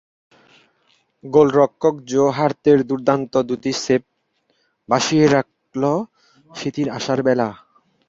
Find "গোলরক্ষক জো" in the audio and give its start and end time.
1.23-2.23